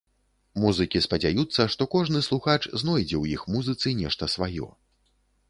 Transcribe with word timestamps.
Музыкі 0.61 1.01
спадзяюцца, 1.05 1.67
што 1.73 1.87
кожны 1.97 2.23
слухач 2.29 2.57
знойдзе 2.81 3.15
ў 3.19 3.37
іх 3.37 3.45
музыцы 3.59 3.95
нешта 4.03 4.33
сваё. 4.39 4.67